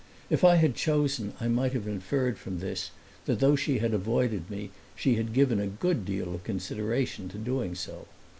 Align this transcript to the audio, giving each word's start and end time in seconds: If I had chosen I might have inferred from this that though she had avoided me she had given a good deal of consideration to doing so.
If 0.31 0.43
I 0.43 0.55
had 0.55 0.73
chosen 0.73 1.33
I 1.39 1.47
might 1.47 1.73
have 1.73 1.85
inferred 1.87 2.39
from 2.39 2.57
this 2.57 2.89
that 3.25 3.39
though 3.39 3.55
she 3.55 3.77
had 3.77 3.93
avoided 3.93 4.49
me 4.49 4.71
she 4.95 5.13
had 5.13 5.31
given 5.31 5.59
a 5.59 5.67
good 5.67 6.05
deal 6.05 6.33
of 6.33 6.43
consideration 6.43 7.29
to 7.29 7.37
doing 7.37 7.75
so. 7.75 8.07